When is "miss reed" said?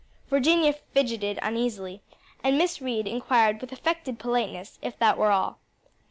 2.57-3.05